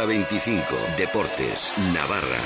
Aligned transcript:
hora 0.00 0.06
25. 0.06 0.76
Deportes, 0.96 1.72
Navarra. 1.92 2.38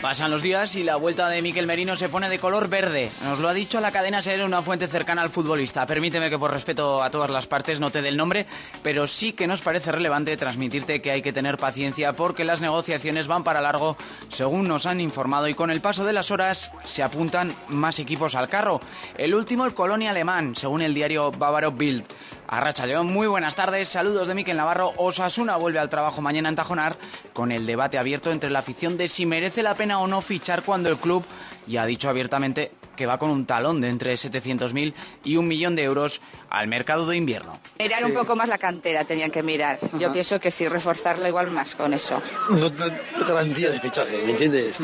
Pasan 0.00 0.30
los 0.30 0.42
días 0.42 0.76
y 0.76 0.82
la 0.82 0.96
vuelta 0.96 1.28
de 1.28 1.42
Miquel 1.42 1.66
Merino 1.66 1.94
se 1.94 2.08
pone 2.08 2.28
de 2.28 2.38
color 2.38 2.68
verde. 2.68 3.10
Nos 3.22 3.38
lo 3.38 3.48
ha 3.48 3.54
dicho 3.54 3.80
la 3.80 3.92
cadena 3.92 4.22
ser 4.22 4.42
una 4.42 4.62
fuente 4.62 4.86
cercana 4.86 5.22
al 5.22 5.30
futbolista. 5.30 5.86
Permíteme 5.86 6.30
que 6.30 6.38
por 6.38 6.50
respeto 6.50 7.02
a 7.02 7.10
todas 7.10 7.30
las 7.30 7.46
partes 7.46 7.80
no 7.80 7.90
te 7.90 8.00
dé 8.00 8.08
el 8.08 8.16
nombre, 8.16 8.46
pero 8.82 9.06
sí 9.06 9.32
que 9.32 9.46
nos 9.46 9.60
parece 9.60 9.92
relevante 9.92 10.36
transmitirte 10.36 11.02
que 11.02 11.10
hay 11.10 11.22
que 11.22 11.32
tener 11.32 11.58
paciencia 11.58 12.12
porque 12.12 12.44
las 12.44 12.60
negociaciones 12.60 13.26
van 13.26 13.44
para 13.44 13.60
largo, 13.60 13.96
según 14.30 14.66
nos 14.66 14.86
han 14.86 15.00
informado, 15.00 15.48
y 15.48 15.54
con 15.54 15.70
el 15.70 15.80
paso 15.80 16.04
de 16.04 16.12
las 16.12 16.30
horas 16.30 16.72
se 16.84 17.02
apuntan 17.02 17.54
más 17.68 17.98
equipos 17.98 18.34
al 18.34 18.48
carro. 18.48 18.80
El 19.18 19.34
último, 19.34 19.66
el 19.66 19.74
Colonia 19.74 20.10
Alemán, 20.10 20.56
según 20.56 20.82
el 20.82 20.94
diario 20.94 21.30
bávaro 21.30 21.72
Bild. 21.72 22.04
Arracha 22.52 22.84
León, 22.84 23.06
muy 23.06 23.28
buenas 23.28 23.54
tardes, 23.54 23.88
saludos 23.88 24.26
de 24.26 24.34
Miquel 24.34 24.56
Navarro. 24.56 24.92
Osasuna 24.96 25.56
vuelve 25.56 25.78
al 25.78 25.88
trabajo 25.88 26.20
mañana 26.20 26.48
en 26.48 26.56
Tajonar 26.56 26.96
con 27.32 27.52
el 27.52 27.64
debate 27.64 27.96
abierto 27.96 28.32
entre 28.32 28.50
la 28.50 28.58
afición 28.58 28.96
de 28.96 29.06
si 29.06 29.24
merece 29.24 29.62
la 29.62 29.76
pena 29.76 30.00
o 30.00 30.08
no 30.08 30.20
fichar 30.20 30.64
cuando 30.64 30.88
el 30.88 30.96
club 30.96 31.24
ya 31.68 31.82
ha 31.82 31.86
dicho 31.86 32.08
abiertamente 32.08 32.72
que 32.96 33.06
va 33.06 33.18
con 33.18 33.30
un 33.30 33.46
talón 33.46 33.80
de 33.80 33.88
entre 33.88 34.14
700.000 34.14 34.94
y 35.22 35.36
un 35.36 35.46
millón 35.46 35.76
de 35.76 35.84
euros 35.84 36.22
al 36.50 36.66
mercado 36.66 37.06
de 37.06 37.16
invierno. 37.16 37.60
Mirar 37.78 38.04
un 38.04 38.14
poco 38.14 38.34
más 38.34 38.48
la 38.48 38.58
cantera 38.58 39.04
tenían 39.04 39.30
que 39.30 39.44
mirar. 39.44 39.78
Yo 40.00 40.10
pienso 40.12 40.40
que 40.40 40.50
sí, 40.50 40.66
reforzarla 40.66 41.28
igual 41.28 41.52
más 41.52 41.76
con 41.76 41.94
eso. 41.94 42.20
No 42.50 42.72
te 42.72 42.92
garantía 43.28 43.70
de 43.70 43.78
fichaje, 43.78 44.22
¿me 44.24 44.32
entiendes? 44.32 44.76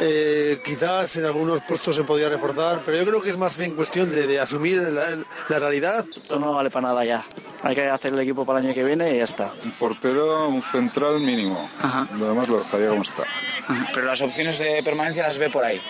Eh, 0.00 0.60
quizás 0.64 1.16
en 1.16 1.24
algunos 1.24 1.62
puestos 1.62 1.94
se 1.94 2.04
podía 2.04 2.28
reforzar, 2.28 2.82
pero 2.84 2.98
yo 2.98 3.04
creo 3.04 3.22
que 3.22 3.30
es 3.30 3.36
más 3.36 3.56
bien 3.56 3.74
cuestión 3.74 4.10
de, 4.10 4.40
asumir 4.40 4.82
la, 4.82 5.58
realidad. 5.58 6.04
Esto 6.14 6.38
no 6.38 6.52
vale 6.52 6.70
para 6.70 6.88
nada 6.88 7.04
ya. 7.04 7.24
Hay 7.62 7.74
que 7.74 7.88
hacer 7.88 8.12
el 8.12 8.20
equipo 8.20 8.44
para 8.44 8.58
el 8.58 8.66
año 8.66 8.74
que 8.74 8.84
viene 8.84 9.14
y 9.14 9.18
ya 9.18 9.24
está. 9.24 9.50
Un 9.64 9.72
portero, 9.72 10.48
un 10.48 10.62
central 10.62 11.20
mínimo. 11.20 11.70
Lo 12.18 12.28
demás 12.28 12.48
lo 12.48 12.58
dejaría 12.58 12.88
como 12.88 13.02
está. 13.02 13.24
Pero 13.94 14.06
las 14.06 14.20
opciones 14.20 14.58
de 14.58 14.82
permanencia 14.82 15.22
las 15.22 15.38
ve 15.38 15.48
por 15.48 15.64
ahí. 15.64 15.80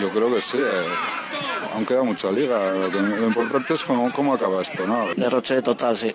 Yo 0.00 0.08
creo 0.10 0.34
que 0.34 0.40
sí. 0.42 0.58
Eh. 0.58 1.41
Aún 1.74 1.86
queda 1.86 2.02
mucha 2.02 2.30
liga. 2.30 2.72
Lo, 2.72 3.26
importante 3.26 3.74
es 3.74 3.84
cómo, 3.84 4.12
cómo, 4.12 4.34
acaba 4.34 4.62
esto, 4.62 4.86
¿no? 4.86 5.08
Derroche 5.14 5.62
total, 5.62 5.96
sí. 5.96 6.12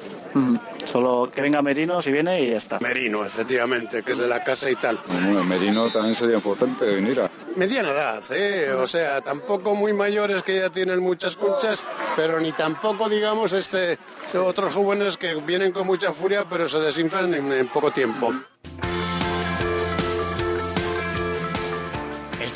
Solo 0.86 1.30
que 1.34 1.42
venga 1.42 1.62
Merino 1.62 2.02
si 2.02 2.12
viene 2.12 2.42
y 2.42 2.52
ya 2.52 2.58
está. 2.58 2.80
Merino, 2.80 3.26
efectivamente, 3.26 4.04
que 4.04 4.12
es 4.12 4.18
de 4.20 4.28
la 4.28 4.44
casa 4.44 4.70
y 4.70 4.76
tal. 4.76 5.00
Bueno, 5.08 5.44
Merino 5.44 5.90
también 5.90 6.16
sería 6.16 6.36
importante 6.36 6.86
venir 6.86 7.22
a... 7.22 7.32
Mediana 7.56 7.90
edad, 7.90 8.24
¿eh? 8.32 8.72
O 8.72 8.86
sea, 8.86 9.22
tampoco 9.22 9.74
muy 9.74 9.94
mayores 9.94 10.44
que 10.44 10.58
ya 10.58 10.70
tienen 10.70 11.00
muchas 11.00 11.36
conchas, 11.36 11.84
pero 12.16 12.40
ni 12.40 12.52
tampoco, 12.52 13.10
digamos, 13.10 13.54
este, 13.54 13.98
otros 14.38 14.74
jóvenes 14.76 15.18
que 15.18 15.36
vienen 15.36 15.72
con 15.72 15.88
mucha 15.88 16.12
furia, 16.12 16.46
pero 16.48 16.70
se 16.70 16.80
desinflan 16.80 17.34
en 17.34 17.68
poco 17.70 17.92
tiempo. 17.92 18.34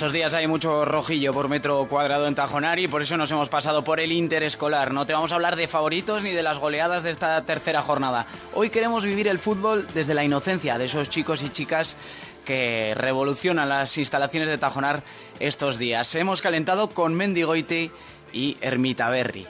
Estos 0.02 0.14
días 0.14 0.34
hay 0.34 0.48
mucho 0.48 0.84
rojillo 0.84 1.32
por 1.32 1.48
metro 1.48 1.86
cuadrado 1.88 2.26
en 2.26 2.34
Tajonar 2.34 2.80
y 2.80 2.88
por 2.88 3.04
eso 3.04 3.18
nos 3.18 3.30
hemos 3.30 3.50
pasado 3.50 3.84
por 3.84 4.00
el 4.00 4.12
interescolar. 4.12 4.92
No 4.92 5.06
te 5.06 5.14
vamos 5.14 5.32
a 5.32 5.36
hablar 5.36 5.56
de 5.56 5.68
favoritos 5.68 6.24
ni 6.24 6.32
de 6.32 6.42
las 6.42 6.58
goleadas 6.58 7.04
de 7.04 7.12
esta 7.12 7.40
tercera 7.46 7.84
jornada. 7.84 8.26
Hoy 8.56 8.72
queremos 8.72 9.04
vivir 9.04 9.28
el 9.28 9.38
fútbol 9.38 9.86
desde 9.94 10.16
la 10.16 10.24
inocencia 10.24 10.80
de 10.80 10.86
esos 10.86 11.08
chicos 11.08 11.44
y 11.44 11.50
chicas 11.50 11.98
que 12.46 12.96
revolucionan 12.96 13.70
las 13.70 13.96
instalaciones 14.00 14.50
de 14.50 14.58
Tajonar 14.58 15.04
estos 15.40 15.78
días. 15.78 16.16
Hemos 16.16 16.42
calentado 16.42 16.90
con 16.90 17.14
Mendigoite 17.14 17.92
y 18.34 18.58
Ermita 18.60 19.08
Berry. 19.12 19.46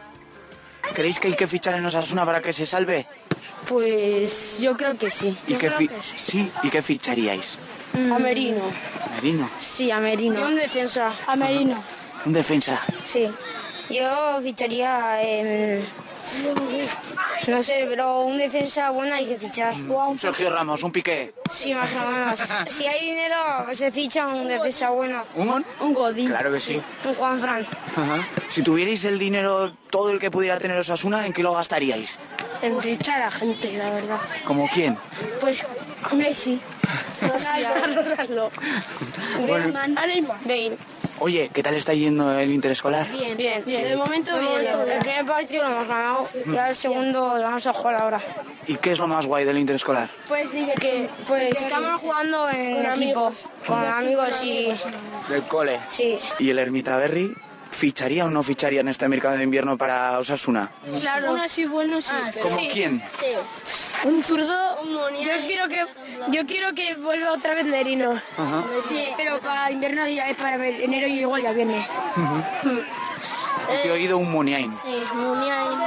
¿Creéis 0.94 1.22
que 1.22 1.30
hay 1.30 1.36
que 1.36 1.48
fichar 1.48 1.76
en 1.76 1.86
Osasuna 1.86 2.26
para 2.26 2.42
que 2.42 2.52
se 2.52 2.66
salve? 2.66 3.08
Pues 3.70 4.60
yo 4.60 4.76
creo 4.76 4.98
que 4.98 5.12
sí. 5.12 5.34
¿Y 5.48 5.54
qué, 5.54 5.72
sí. 6.18 6.52
¿Y 6.62 6.70
qué 6.70 6.82
ficharíais? 6.82 7.58
A 7.94 8.20
Merino. 8.20 8.62
¿Merino? 9.16 9.50
Sí, 9.60 9.92
a 9.92 10.00
Merino. 10.00 10.46
un 10.46 10.56
defensa. 10.56 11.12
A 11.28 11.36
Merino. 11.36 11.82
¿Un 12.26 12.34
defensa? 12.34 12.82
Sí. 13.06 13.30
Yo 13.90 14.40
ficharía... 14.42 15.18
no 17.48 17.62
sé, 17.64 17.86
pero 17.90 18.22
un 18.22 18.38
defensa 18.38 18.92
bueno 18.92 19.14
hay 19.16 19.26
que 19.26 19.38
fichar. 19.38 19.74
Un 19.74 20.18
Sergio 20.18 20.50
Ramos, 20.50 20.84
un 20.84 20.92
Piqué. 20.92 21.34
Sí, 21.52 21.74
más 21.74 21.90
o 21.94 22.10
menos. 22.10 22.40
si 22.68 22.88
hay 22.88 23.10
dinero, 23.10 23.36
se 23.74 23.92
ficha 23.92 24.28
un 24.28 24.48
defensa 24.48 24.92
bueno. 24.92 25.26
¿Un? 25.36 25.66
Un 25.82 25.94
Godín. 25.94 26.30
Claro 26.30 26.52
que 26.52 26.60
sí. 26.60 26.82
Un 27.04 27.16
Juan 27.16 27.42
Fran. 27.42 27.66
Si 28.50 28.64
tuvierais 28.64 29.04
el 29.06 29.20
dinero, 29.20 29.74
todo 29.90 30.12
el 30.12 30.20
que 30.20 30.32
pudiera 30.32 30.58
tener 30.58 30.78
Osasuna, 30.78 31.26
¿en 31.26 31.34
qué 31.34 31.44
lo 31.44 31.54
gastaríais? 31.54 32.18
En 32.62 32.80
fichar 32.80 33.22
a 33.24 33.32
gente, 33.32 33.74
la 33.74 33.90
verdad. 33.90 34.20
¿Como 34.46 34.70
quién? 34.70 34.98
Pues 35.42 35.66
Messi. 36.14 36.60
Oye, 41.20 41.52
¿qué 41.54 41.62
tal 41.62 41.76
está 41.76 41.94
yendo 41.94 42.38
el 42.40 42.52
interescolar? 42.52 43.08
Bien, 43.12 43.38
bien. 43.38 43.64
bien. 43.64 43.84
De 43.84 43.96
momento 43.96 44.32
bien. 44.40 44.66
El 44.66 45.00
primer 45.00 45.26
partido 45.26 45.64
lo 45.64 45.70
hemos 45.70 45.88
ganado, 45.88 46.28
ya 46.52 46.70
el 46.70 46.76
segundo 46.76 47.38
lo 47.38 47.44
vamos 47.44 47.68
a 47.68 47.74
jugar 47.74 47.96
ahora. 47.96 48.22
¿Y 48.68 48.76
qué 48.76 48.92
es 48.94 49.00
lo 49.00 49.08
más 49.08 49.26
guay 49.26 49.46
del 49.46 49.60
interescolar? 49.60 50.10
Pues 50.28 50.50
que 50.50 51.10
pues 51.28 51.52
estamos 51.62 52.02
jugando 52.02 52.50
en 52.50 52.86
equipo, 52.86 53.32
con 53.68 53.86
amigos 53.86 54.44
y... 54.44 54.74
¿Del 55.30 55.44
cole? 55.44 55.80
Sí. 55.90 56.18
¿Y 56.40 56.50
el 56.50 56.60
Ermita 56.60 56.98
Berry? 56.98 57.36
¿Ficharía 57.72 58.26
o 58.26 58.30
no 58.30 58.44
ficharía 58.44 58.82
en 58.82 58.90
este 58.90 59.08
mercado 59.08 59.38
de 59.38 59.44
invierno 59.44 59.78
para 59.78 60.20
Osasuna? 60.20 60.72
Claro. 61.00 61.32
Uno 61.32 61.48
sí, 61.48 61.66
bueno 61.66 62.02
sí. 62.02 62.12
Ah, 62.14 62.30
¿Cómo 62.44 62.58
quién? 62.72 63.02
Sí. 63.20 64.08
Un 64.08 64.24
zurdo, 64.24 64.82
un 64.82 64.92
Yo 64.92 65.32
quiero 65.48 65.68
que 65.68 65.86
yo 66.30 66.46
quiero 66.46 66.74
que 66.76 66.96
vuelva 66.96 67.32
otra 67.32 67.56
vez 67.56 67.66
Merino. 67.66 68.12
Ajá. 68.38 68.64
Sí, 68.88 69.08
pero 69.18 69.40
para 69.40 69.72
invierno 69.72 70.08
ya 70.08 70.30
es 70.30 70.36
para 70.36 70.56
enero 70.68 71.08
y 71.08 71.20
igual 71.20 71.42
ya 71.42 71.54
viene. 71.54 71.88
Te 73.82 73.88
he 73.88 73.92
oído 73.92 74.18
un 74.18 74.30
Muniain. 74.30 74.72
Sí, 74.84 75.02
Muniain 75.14 75.80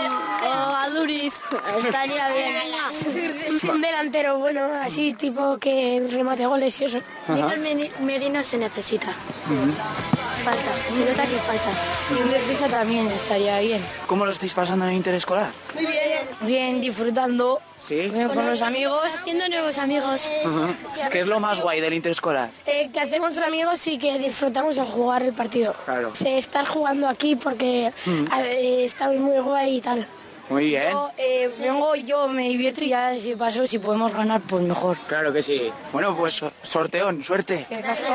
o 0.47 0.77
Aduriz. 0.77 1.35
Estaría 1.79 2.29
bien. 2.31 3.71
Un 3.71 3.81
delantero 3.81 4.39
bueno, 4.39 4.61
así 4.81 5.13
tipo 5.13 5.59
que 5.59 6.07
remate 6.11 6.47
goles 6.47 6.81
y 6.81 6.85
eso. 6.85 7.01
Merino 8.01 8.43
se 8.43 8.59
necesita. 8.59 9.09
Falta, 10.43 10.73
se 10.91 11.05
nota 11.05 11.23
que 11.27 11.37
falta. 11.39 11.71
Y 12.11 12.23
un 12.23 12.31
defensa 12.31 12.69
también 12.69 13.07
estaría 13.09 13.59
bien. 13.61 13.83
¿Cómo 14.07 14.25
lo 14.25 14.33
estáis 14.33 14.53
pasando 14.55 14.85
en 14.85 14.93
el 14.93 14.97
interescolar? 14.97 15.51
Muy 15.75 15.87
bien. 15.87 16.23
Bien, 16.41 16.81
disfrutando. 16.81 17.61
¿Sí? 17.83 18.11
Con 18.33 18.47
los 18.47 18.63
amigos. 18.63 19.03
Haciendo 19.05 19.49
nuevos 19.49 19.77
amigos. 19.79 20.29
¿Qué 21.11 21.21
es 21.21 21.27
lo 21.27 21.39
más 21.39 21.61
guay 21.61 21.81
del 21.81 21.93
interescolar? 21.93 22.51
Eh, 22.67 22.91
que 22.93 23.01
hacemos 23.01 23.37
amigos 23.39 23.87
y 23.87 23.99
que 23.99 24.19
disfrutamos 24.19 24.79
al 24.79 24.87
jugar 24.87 25.23
el 25.23 25.35
partido. 25.35 25.75
Claro. 25.85 26.13
estar 26.25 26.67
jugando 26.67 27.09
aquí 27.09 27.37
porque 27.37 27.93
eh, 28.07 28.85
está 28.85 29.11
muy 29.11 29.39
guay 29.39 29.77
y 29.77 29.81
tal. 29.81 30.07
Muy 30.49 30.67
bien. 30.67 30.91
Yo, 30.91 31.11
eh, 31.17 31.51
vengo, 31.59 31.95
yo 31.95 32.29
me 32.29 32.49
divierto 32.49 32.85
y 32.85 32.89
ya 32.89 33.19
si 33.19 33.35
paso, 33.35 33.67
si 33.67 33.79
podemos 33.79 34.13
ganar, 34.13 34.43
pues 34.43 34.63
mejor. 34.63 34.99
Claro 35.07 35.33
que 35.33 35.43
sí. 35.43 35.71
Bueno, 35.93 36.15
pues 36.17 36.43
sorteón, 36.63 37.25
suerte. 37.25 37.67
Gracias. 37.71 38.09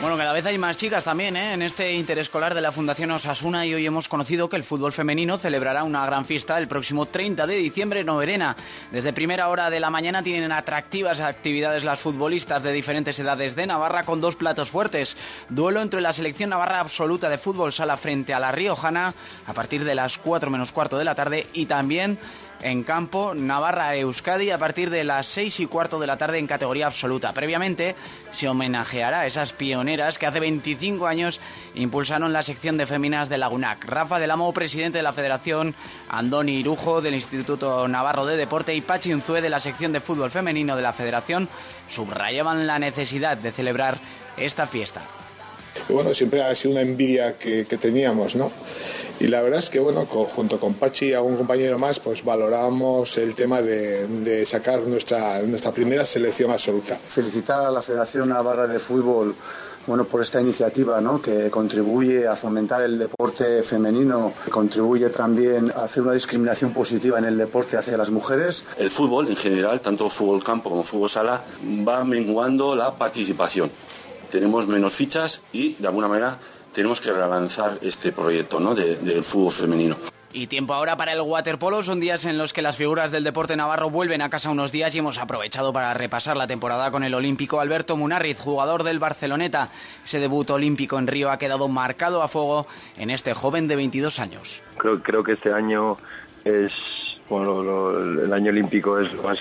Bueno, 0.00 0.16
cada 0.16 0.32
vez 0.32 0.46
hay 0.46 0.58
más 0.58 0.76
chicas 0.76 1.02
también 1.02 1.36
¿eh? 1.36 1.54
en 1.54 1.60
este 1.60 1.92
interescolar 1.94 2.54
de 2.54 2.60
la 2.60 2.70
Fundación 2.70 3.10
Osasuna 3.10 3.66
y 3.66 3.74
hoy 3.74 3.84
hemos 3.84 4.08
conocido 4.08 4.48
que 4.48 4.54
el 4.54 4.62
fútbol 4.62 4.92
femenino 4.92 5.38
celebrará 5.38 5.82
una 5.82 6.06
gran 6.06 6.24
fiesta 6.24 6.56
el 6.58 6.68
próximo 6.68 7.06
30 7.06 7.48
de 7.48 7.56
diciembre 7.56 8.00
en 8.00 8.08
Oberena. 8.08 8.56
Desde 8.92 9.12
primera 9.12 9.48
hora 9.48 9.70
de 9.70 9.80
la 9.80 9.90
mañana 9.90 10.22
tienen 10.22 10.52
atractivas 10.52 11.18
actividades 11.18 11.82
las 11.82 11.98
futbolistas 11.98 12.62
de 12.62 12.72
diferentes 12.72 13.18
edades 13.18 13.56
de 13.56 13.66
Navarra 13.66 14.04
con 14.04 14.20
dos 14.20 14.36
platos 14.36 14.70
fuertes. 14.70 15.16
Duelo 15.48 15.82
entre 15.82 16.00
la 16.00 16.12
selección 16.12 16.50
navarra 16.50 16.78
absoluta 16.78 17.28
de 17.28 17.38
fútbol 17.38 17.72
sala 17.72 17.96
frente 17.96 18.32
a 18.32 18.38
la 18.38 18.52
Riojana 18.52 19.14
a 19.48 19.52
partir 19.52 19.82
de 19.82 19.96
las 19.96 20.18
4 20.18 20.48
menos 20.48 20.70
cuarto 20.70 20.96
de 20.96 21.06
la 21.06 21.16
tarde 21.16 21.48
y 21.54 21.66
también 21.66 22.20
en 22.62 22.82
campo 22.82 23.34
Navarra-Euskadi 23.34 24.50
a 24.50 24.58
partir 24.58 24.90
de 24.90 25.04
las 25.04 25.26
6 25.28 25.60
y 25.60 25.66
cuarto 25.66 26.00
de 26.00 26.06
la 26.06 26.16
tarde 26.16 26.38
en 26.38 26.46
categoría 26.46 26.86
absoluta. 26.86 27.32
Previamente 27.32 27.94
se 28.30 28.48
homenajeará 28.48 29.20
a 29.20 29.26
esas 29.26 29.52
pioneras 29.52 30.18
que 30.18 30.26
hace 30.26 30.40
25 30.40 31.06
años 31.06 31.40
impulsaron 31.74 32.32
la 32.32 32.42
sección 32.42 32.76
de 32.76 32.86
féminas 32.86 33.28
de 33.28 33.38
Lagunac. 33.38 33.84
Rafa 33.84 34.18
del 34.18 34.30
Amo, 34.30 34.52
presidente 34.52 34.98
de 34.98 35.02
la 35.02 35.12
Federación, 35.12 35.74
Andoni 36.08 36.56
Irujo 36.56 37.00
del 37.00 37.14
Instituto 37.14 37.86
Navarro 37.88 38.26
de 38.26 38.36
Deporte 38.36 38.74
y 38.74 38.80
Pachi 38.80 39.12
Unzue 39.12 39.40
de 39.40 39.50
la 39.50 39.60
sección 39.60 39.92
de 39.92 40.00
fútbol 40.00 40.30
femenino 40.30 40.76
de 40.76 40.82
la 40.82 40.92
Federación 40.92 41.48
subrayaban 41.88 42.66
la 42.66 42.78
necesidad 42.78 43.36
de 43.36 43.52
celebrar 43.52 43.98
esta 44.36 44.66
fiesta. 44.66 45.02
Bueno, 45.88 46.12
siempre 46.12 46.42
ha 46.42 46.54
sido 46.54 46.72
una 46.72 46.80
envidia 46.80 47.38
que, 47.38 47.64
que 47.66 47.78
teníamos, 47.78 48.34
¿no? 48.34 48.50
Y 49.20 49.26
la 49.26 49.42
verdad 49.42 49.58
es 49.58 49.70
que, 49.70 49.80
bueno, 49.80 50.06
junto 50.06 50.60
con 50.60 50.74
Pachi 50.74 51.06
y 51.06 51.12
algún 51.14 51.36
compañero 51.36 51.78
más, 51.78 51.98
pues 51.98 52.24
valoramos 52.24 53.16
el 53.18 53.34
tema 53.34 53.60
de, 53.60 54.44
sacar 54.46 54.80
nuestra, 54.82 55.40
nuestra 55.42 55.72
primera 55.72 56.04
selección 56.04 56.50
absoluta. 56.52 56.96
Felicitar 56.96 57.64
a 57.64 57.70
la 57.70 57.82
Federación 57.82 58.28
Navarra 58.28 58.66
de 58.66 58.78
Fútbol 58.78 59.34
bueno, 59.88 60.04
por 60.04 60.20
esta 60.20 60.38
iniciativa 60.38 61.00
¿no? 61.00 61.20
que 61.20 61.50
contribuye 61.50 62.28
a 62.28 62.36
fomentar 62.36 62.82
el 62.82 62.98
deporte 62.98 63.62
femenino, 63.62 64.34
contribuye 64.50 65.08
también 65.08 65.72
a 65.74 65.84
hacer 65.84 66.02
una 66.02 66.12
discriminación 66.12 66.74
positiva 66.74 67.18
en 67.18 67.24
el 67.24 67.38
deporte 67.38 67.78
hacia 67.78 67.96
las 67.96 68.10
mujeres. 68.10 68.64
El 68.76 68.90
fútbol 68.90 69.28
en 69.28 69.36
general, 69.36 69.80
tanto 69.80 70.10
fútbol 70.10 70.44
campo 70.44 70.68
como 70.68 70.82
fútbol 70.82 71.08
sala, 71.08 71.42
va 71.88 72.04
menguando 72.04 72.76
la 72.76 72.96
participación. 72.96 73.70
Tenemos 74.30 74.66
menos 74.66 74.92
fichas 74.92 75.40
y 75.52 75.72
de 75.78 75.86
alguna 75.86 76.06
manera 76.06 76.38
tenemos 76.72 77.00
que 77.00 77.12
relanzar 77.12 77.78
este 77.82 78.12
proyecto 78.12 78.60
¿no? 78.60 78.74
del 78.74 79.24
fútbol 79.24 79.52
femenino. 79.52 79.96
Y 80.30 80.46
tiempo 80.46 80.74
ahora 80.74 80.96
para 80.96 81.14
el 81.14 81.20
waterpolo. 81.22 81.82
Son 81.82 82.00
días 82.00 82.26
en 82.26 82.36
los 82.36 82.52
que 82.52 82.60
las 82.60 82.76
figuras 82.76 83.10
del 83.10 83.24
deporte 83.24 83.56
navarro 83.56 83.88
vuelven 83.88 84.20
a 84.20 84.28
casa 84.28 84.50
unos 84.50 84.72
días 84.72 84.94
y 84.94 84.98
hemos 84.98 85.18
aprovechado 85.18 85.72
para 85.72 85.94
repasar 85.94 86.36
la 86.36 86.46
temporada 86.46 86.90
con 86.90 87.02
el 87.02 87.14
olímpico 87.14 87.60
Alberto 87.60 87.96
Munarriz, 87.96 88.38
jugador 88.38 88.82
del 88.82 88.98
Barceloneta. 88.98 89.70
Ese 90.04 90.18
debut 90.18 90.50
olímpico 90.50 90.98
en 90.98 91.06
Río 91.06 91.30
ha 91.30 91.38
quedado 91.38 91.68
marcado 91.68 92.22
a 92.22 92.28
fuego 92.28 92.66
en 92.98 93.08
este 93.08 93.32
joven 93.32 93.68
de 93.68 93.76
22 93.76 94.18
años. 94.18 94.62
Creo, 94.76 95.02
creo 95.02 95.24
que 95.24 95.32
este 95.32 95.52
año 95.52 95.96
es, 96.44 96.72
bueno, 97.30 97.90
el 97.90 98.32
año 98.32 98.50
olímpico 98.50 98.98
es 98.98 99.10
lo 99.14 99.22
más, 99.22 99.38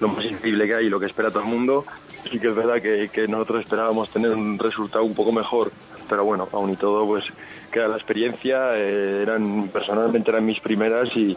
lo 0.00 0.08
más 0.08 0.24
increíble 0.24 0.66
que 0.66 0.74
hay 0.74 0.86
y 0.86 0.90
lo 0.90 0.98
que 0.98 1.06
espera 1.06 1.30
todo 1.30 1.44
el 1.44 1.48
mundo. 1.48 1.86
Sí 2.28 2.40
que 2.40 2.48
es 2.48 2.54
verdad 2.54 2.82
que, 2.82 3.08
que 3.12 3.28
nosotros 3.28 3.60
esperábamos 3.60 4.10
tener 4.10 4.32
un 4.32 4.58
resultado 4.58 5.04
un 5.04 5.14
poco 5.14 5.30
mejor, 5.30 5.70
pero 6.08 6.24
bueno, 6.24 6.48
aún 6.52 6.72
y 6.72 6.76
todo, 6.76 7.06
pues 7.06 7.24
queda 7.70 7.88
la 7.88 7.96
experiencia, 7.96 8.76
eh, 8.76 9.22
eran 9.22 9.68
personalmente 9.68 10.30
eran 10.30 10.44
mis 10.44 10.60
primeras 10.60 11.14
y, 11.16 11.36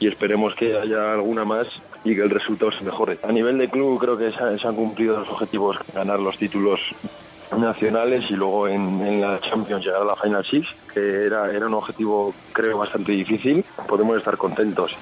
esperemos 0.00 0.56
que 0.56 0.76
haya 0.76 1.12
alguna 1.12 1.44
más 1.44 1.68
y 2.02 2.16
que 2.16 2.22
el 2.22 2.30
resultado 2.30 2.72
se 2.72 2.82
mejore. 2.82 3.20
A 3.22 3.30
nivel 3.30 3.56
de 3.56 3.70
club 3.70 4.00
creo 4.00 4.18
que 4.18 4.32
se, 4.32 4.66
han 4.66 4.74
cumplido 4.74 5.20
los 5.20 5.28
objetivos, 5.28 5.78
ganar 5.94 6.18
los 6.18 6.36
títulos 6.36 6.80
nacionales 7.56 8.28
y 8.28 8.34
luego 8.34 8.66
en, 8.66 9.20
la 9.20 9.40
Champions 9.40 9.84
llegar 9.84 10.02
a 10.02 10.04
la 10.04 10.16
Final 10.16 10.44
Six, 10.44 10.66
que 10.92 11.26
era, 11.26 11.52
era 11.52 11.66
un 11.66 11.74
objetivo 11.74 12.34
creo 12.52 12.78
bastante 12.78 13.12
difícil, 13.12 13.64
podemos 13.86 14.18
estar 14.18 14.36
contentos. 14.36 14.96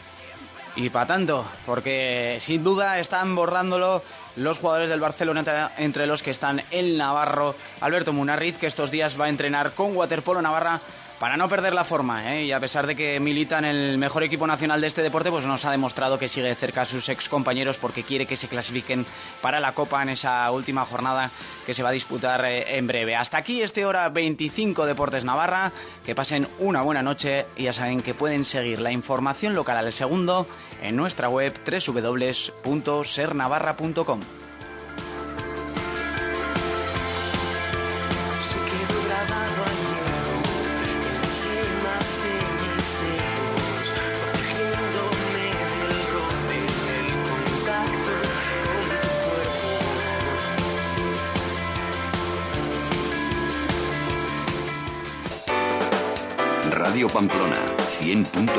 Y 0.76 0.91
para 0.91 1.06
tanto, 1.06 1.44
porque 1.67 2.37
sin 2.41 2.62
duda 2.62 2.99
están 3.00 3.35
borrándolo 3.35 4.02
los 4.40 4.58
jugadores 4.58 4.88
del 4.88 5.00
Barcelona, 5.00 5.72
entre 5.76 6.06
los 6.06 6.22
que 6.22 6.31
están 6.31 6.62
el 6.70 6.96
Navarro 6.96 7.54
Alberto 7.81 8.12
Munarriz, 8.12 8.56
que 8.56 8.66
estos 8.66 8.90
días 8.90 9.20
va 9.20 9.26
a 9.26 9.28
entrenar 9.28 9.72
con 9.72 9.94
Waterpolo 9.94 10.40
Navarra 10.40 10.81
para 11.20 11.37
no 11.37 11.49
perder 11.49 11.72
la 11.75 11.84
forma. 11.84 12.34
¿eh? 12.34 12.46
Y 12.46 12.52
a 12.52 12.58
pesar 12.58 12.87
de 12.87 12.96
que 12.96 13.20
milita 13.20 13.58
en 13.58 13.67
el 13.67 13.99
mejor 13.99 14.22
equipo 14.22 14.46
nacional 14.46 14.81
de 14.81 14.87
este 14.87 15.02
deporte, 15.02 15.31
pues 15.31 15.44
nos 15.44 15.67
ha 15.67 15.70
demostrado 15.70 16.19
que 16.19 16.28
sigue 16.28 16.55
cerca 16.55 16.81
a 16.82 16.87
sus 16.87 17.11
ex 17.11 17.28
compañeros 17.28 17.76
porque 17.76 18.02
quiere 18.02 18.25
que 18.26 18.38
se 18.38 18.49
clasifiquen 18.49 19.05
para 19.43 19.61
la 19.61 19.72
Copa 19.72 20.02
en 20.02 20.08
esa 20.08 20.50
última 20.50 20.87
jornada 20.87 21.31
que 21.67 21.75
se 21.75 21.82
va 21.82 21.90
a 21.90 21.93
disputar 21.93 22.43
eh, 22.46 22.78
en 22.78 22.87
breve. 22.87 23.14
Hasta 23.14 23.37
aquí 23.37 23.61
este 23.61 23.84
hora 23.84 24.08
25 24.08 24.87
Deportes 24.87 25.25
Navarra. 25.25 25.72
Que 26.06 26.14
pasen 26.14 26.49
una 26.58 26.81
buena 26.81 27.02
noche 27.02 27.44
y 27.56 27.64
ya 27.64 27.75
saben 27.75 28.00
que 28.00 28.14
pueden 28.14 28.46
seguir 28.46 28.81
la 28.81 28.90
información 28.90 29.55
local 29.55 29.76
al 29.76 29.93
segundo 29.93 30.46
en 30.82 30.96
nuestra 30.96 31.28
web 31.28 31.52
www.sernavarra.com. 31.62 34.39
Pamplona, 57.08 57.56
100.4 58.00 58.50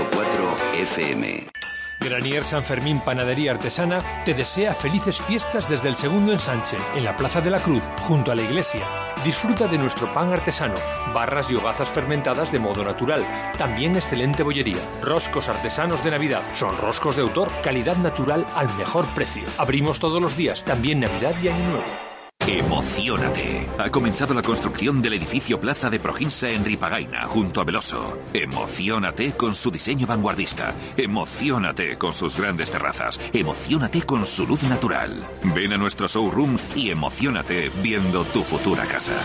FM. 0.79 1.51
Granier 1.99 2.43
San 2.43 2.63
Fermín 2.63 2.99
Panadería 2.99 3.51
Artesana 3.51 4.01
te 4.25 4.33
desea 4.33 4.73
felices 4.73 5.21
fiestas 5.21 5.69
desde 5.69 5.89
el 5.89 5.95
segundo 5.95 6.31
ensanche, 6.31 6.77
en 6.95 7.03
la 7.03 7.15
Plaza 7.15 7.41
de 7.41 7.51
la 7.51 7.59
Cruz, 7.59 7.83
junto 8.07 8.31
a 8.31 8.35
la 8.35 8.41
iglesia. 8.41 8.81
Disfruta 9.23 9.67
de 9.67 9.77
nuestro 9.77 10.11
pan 10.11 10.33
artesano, 10.33 10.73
barras 11.13 11.51
y 11.51 11.55
hogazas 11.55 11.89
fermentadas 11.89 12.51
de 12.51 12.57
modo 12.57 12.83
natural, 12.83 13.23
también 13.57 13.95
excelente 13.95 14.41
bollería, 14.41 14.81
roscos 15.03 15.47
artesanos 15.47 16.03
de 16.03 16.11
Navidad, 16.11 16.41
son 16.53 16.75
roscos 16.77 17.15
de 17.15 17.21
autor, 17.21 17.49
calidad 17.63 17.97
natural 17.97 18.47
al 18.55 18.73
mejor 18.77 19.05
precio. 19.13 19.43
Abrimos 19.59 19.99
todos 19.99 20.19
los 20.19 20.35
días, 20.35 20.63
también 20.63 21.01
Navidad 21.01 21.35
y 21.43 21.49
Año 21.49 21.69
Nuevo. 21.69 22.10
Emocionate. 22.47 23.67
Ha 23.77 23.89
comenzado 23.91 24.33
la 24.33 24.41
construcción 24.41 25.01
del 25.01 25.13
edificio 25.13 25.59
Plaza 25.59 25.89
de 25.89 25.99
Proginsa 25.99 26.49
en 26.49 26.65
Ripagaina, 26.65 27.27
junto 27.27 27.61
a 27.61 27.63
Veloso. 27.63 28.17
Emocionate 28.33 29.33
con 29.33 29.53
su 29.53 29.69
diseño 29.69 30.07
vanguardista. 30.07 30.73
Emocionate 30.97 31.97
con 31.97 32.13
sus 32.13 32.37
grandes 32.37 32.71
terrazas. 32.71 33.19
Emocionate 33.31 34.01
con 34.01 34.25
su 34.25 34.47
luz 34.47 34.63
natural. 34.63 35.23
Ven 35.55 35.73
a 35.73 35.77
nuestro 35.77 36.07
showroom 36.07 36.57
y 36.75 36.89
emocionate 36.89 37.71
viendo 37.83 38.23
tu 38.25 38.41
futura 38.41 38.85
casa. 38.85 39.15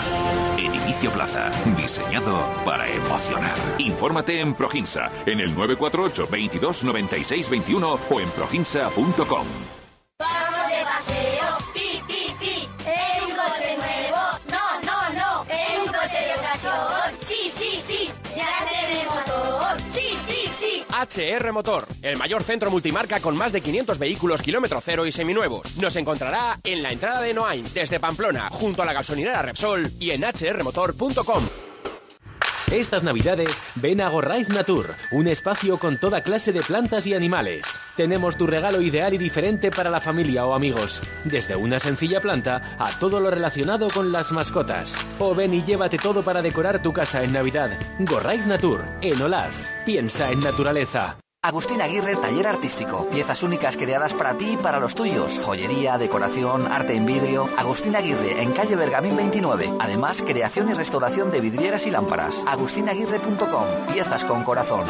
Edificio 0.58 1.10
Plaza, 1.10 1.50
diseñado 1.76 2.46
para 2.64 2.88
emocionar. 2.92 3.54
Infórmate 3.78 4.40
en 4.40 4.54
Proginsa, 4.54 5.10
en 5.24 5.40
el 5.40 5.54
948 5.54 6.28
22 6.30 6.84
96 6.84 7.50
21 7.50 7.98
o 8.10 8.20
en 8.20 8.30
proginsa.com. 8.30 9.75
HR 21.16 21.52
Motor, 21.52 21.86
el 22.02 22.18
mayor 22.18 22.42
centro 22.42 22.70
multimarca 22.70 23.20
con 23.20 23.36
más 23.36 23.52
de 23.52 23.60
500 23.60 23.98
vehículos 23.98 24.42
kilómetro 24.42 24.80
cero 24.82 25.06
y 25.06 25.12
seminuevos. 25.12 25.78
Nos 25.78 25.96
encontrará 25.96 26.58
en 26.62 26.82
la 26.82 26.92
entrada 26.92 27.22
de 27.22 27.32
Noain, 27.32 27.64
desde 27.72 27.98
Pamplona, 28.00 28.48
junto 28.50 28.82
a 28.82 28.84
la 28.84 28.92
gasolinera 28.92 29.42
Repsol 29.42 29.90
y 29.98 30.10
en 30.10 30.22
hrmotor.com. 30.22 31.65
Estas 32.70 33.04
navidades 33.04 33.62
ven 33.76 34.00
a 34.00 34.08
Gorraiz 34.08 34.48
Natur, 34.48 34.94
un 35.12 35.28
espacio 35.28 35.78
con 35.78 35.98
toda 35.98 36.22
clase 36.22 36.52
de 36.52 36.62
plantas 36.62 37.06
y 37.06 37.14
animales. 37.14 37.80
Tenemos 37.96 38.36
tu 38.36 38.46
regalo 38.46 38.80
ideal 38.80 39.14
y 39.14 39.18
diferente 39.18 39.70
para 39.70 39.88
la 39.88 40.00
familia 40.00 40.44
o 40.44 40.54
amigos, 40.54 41.00
desde 41.24 41.54
una 41.54 41.78
sencilla 41.78 42.20
planta 42.20 42.76
a 42.78 42.98
todo 42.98 43.20
lo 43.20 43.30
relacionado 43.30 43.88
con 43.88 44.10
las 44.10 44.32
mascotas. 44.32 44.96
O 45.20 45.34
ven 45.34 45.54
y 45.54 45.62
llévate 45.62 45.96
todo 45.96 46.24
para 46.24 46.42
decorar 46.42 46.82
tu 46.82 46.92
casa 46.92 47.22
en 47.22 47.32
Navidad. 47.32 47.70
Gorraiz 48.00 48.44
Natur, 48.46 48.84
en 49.00 49.22
Olaz. 49.22 49.70
Piensa 49.84 50.32
en 50.32 50.40
naturaleza. 50.40 51.18
Agustín 51.42 51.80
Aguirre, 51.80 52.16
taller 52.16 52.48
artístico. 52.48 53.06
Piezas 53.08 53.44
únicas 53.44 53.76
creadas 53.76 54.14
para 54.14 54.36
ti 54.36 54.54
y 54.54 54.56
para 54.56 54.80
los 54.80 54.96
tuyos. 54.96 55.38
Joyería, 55.44 55.96
decoración, 55.96 56.66
arte 56.66 56.94
en 56.94 57.06
vidrio. 57.06 57.48
Agustín 57.56 57.94
Aguirre, 57.94 58.42
en 58.42 58.52
calle 58.52 58.74
Bergamín 58.74 59.16
29. 59.16 59.74
Además, 59.78 60.22
creación 60.22 60.70
y 60.70 60.74
restauración 60.74 61.30
de 61.30 61.40
vidrieras 61.40 61.86
y 61.86 61.92
lámparas. 61.92 62.42
agustinaguirre.com. 62.48 63.92
Piezas 63.92 64.24
con 64.24 64.42
corazón. 64.42 64.86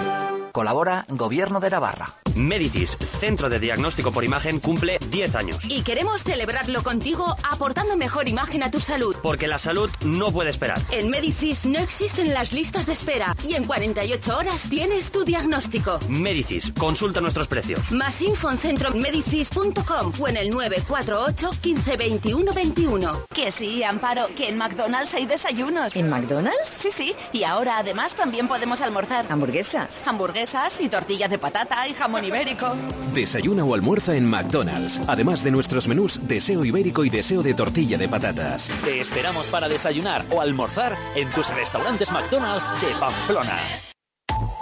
Colabora 0.57 1.05
Gobierno 1.11 1.61
de 1.61 1.69
Navarra. 1.69 2.15
Medicis, 2.35 2.99
Centro 3.21 3.49
de 3.49 3.59
Diagnóstico 3.59 4.13
por 4.13 4.25
Imagen, 4.25 4.61
cumple 4.61 4.99
10 5.11 5.35
años. 5.37 5.59
Y 5.69 5.83
queremos 5.83 6.23
celebrarlo 6.23 6.83
contigo 6.83 7.35
aportando 7.51 7.97
mejor 7.97 8.29
imagen 8.29 8.63
a 8.63 8.71
tu 8.71 8.81
salud. 8.81 9.17
Porque 9.23 9.49
la 9.49 9.59
salud 9.59 9.91
no 10.05 10.33
puede 10.33 10.51
esperar. 10.51 10.81
En 10.91 11.11
Medicis 11.11 11.65
no 11.67 11.79
existen 11.79 12.33
las 12.35 12.53
listas 12.53 12.87
de 12.87 12.93
espera 12.93 13.35
y 13.47 13.55
en 13.55 13.65
48 13.65 14.37
horas 14.37 14.69
tienes 14.69 15.11
tu 15.11 15.25
diagnóstico. 15.25 15.99
Medicis, 16.09 16.73
consulta 16.79 17.21
nuestros 17.21 17.49
precios. 17.49 17.91
Más 17.91 18.21
info 18.23 18.51
en 18.51 18.59
centromedicis.com 18.59 20.13
o 20.19 20.29
en 20.29 20.37
el 20.37 20.51
948 20.51 21.51
15 21.61 21.97
21 21.97 22.53
21. 22.53 23.27
Que 23.35 23.51
sí, 23.51 23.83
Amparo, 23.83 24.29
que 24.37 24.49
en 24.49 24.59
McDonald's 24.59 25.15
hay 25.15 25.27
desayunos. 25.27 25.97
¿En 25.97 26.11
McDonald's? 26.11 26.69
Sí, 26.69 26.91
sí. 26.91 27.15
Y 27.33 27.45
ahora 27.45 27.79
además 27.79 28.15
también 28.15 28.47
podemos 28.47 28.83
almorzar. 28.83 29.27
¿Hamburguesas? 29.31 30.07
Hamburguesas 30.47 30.81
y 30.81 30.89
tortillas 30.89 31.31
de 31.31 31.39
patata 31.39 31.89
y 31.89 31.95
jamón 31.95 32.25
ibérico. 32.25 32.75
Desayuna 33.13 33.65
o 33.65 33.75
almuerza 33.75 34.15
en 34.15 34.27
McDonald's, 34.27 35.01
además 35.09 35.43
de 35.43 35.51
nuestros 35.51 35.89
menús 35.89 36.21
deseo 36.29 36.65
ibérico 36.65 37.05
y 37.05 37.11
deseo 37.11 37.43
de 37.43 37.55
tortilla 37.55 37.99
de 37.99 38.09
patatas. 38.09 38.71
Te 38.85 39.01
esperamos 39.01 39.47
para 39.47 39.69
desayunar 39.69 40.25
o 40.31 40.41
almorzar 40.41 40.97
en 41.17 41.29
tus 41.31 41.49
restaurantes 41.55 42.13
McDonald's 42.13 42.71
de 42.81 42.95
Pamplona. 43.01 43.59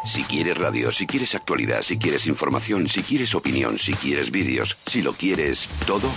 Si 0.07 0.23
quieres 0.25 0.57
radio, 0.57 0.91
si 0.93 1.07
quieres 1.07 1.35
actualidad, 1.35 1.83
si 1.83 1.99
quieres 1.99 2.27
información, 2.27 2.89
si 2.89 3.03
quieres 3.03 3.35
opinión, 3.35 3.79
si 3.79 3.93
quieres 3.95 4.31
vídeos, 4.31 4.77
si 4.87 5.03
lo 5.03 5.13
quieres 5.13 5.69
todo. 5.87 6.09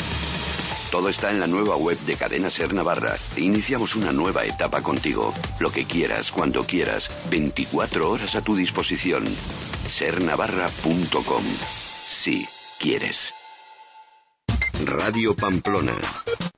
Todo 0.92 1.10
está 1.10 1.32
en 1.32 1.40
la 1.40 1.48
nueva 1.48 1.76
web 1.76 1.98
de 2.00 2.16
Cadena 2.16 2.50
Ser 2.50 2.74
Navarra. 2.74 3.16
Iniciamos 3.36 3.96
una 3.96 4.12
nueva 4.12 4.46
etapa 4.46 4.82
contigo. 4.82 5.34
Lo 5.60 5.70
que 5.70 5.86
quieras, 5.86 6.32
cuando 6.32 6.64
quieras, 6.64 7.30
24 7.30 8.10
horas 8.10 8.36
a 8.36 8.42
tu 8.42 8.56
disposición. 8.56 9.26
Sernavarra.com. 9.88 11.44
Si 11.44 12.48
quieres. 12.80 13.34
Radio 14.86 15.36
Pamplona 15.36 15.96